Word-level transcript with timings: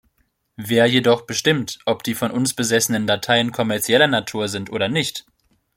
Wer 0.57 0.87
jedoch 0.87 1.27
bestimmt, 1.27 1.77
ob 1.85 2.01
die 2.01 2.15
von 2.15 2.31
uns 2.31 2.55
besessenen 2.55 3.05
Dateien 3.05 3.51
kommerzieller 3.51 4.07
Natur 4.07 4.47
sind 4.49 4.71
oder 4.71 4.89
nicht? 4.89 5.27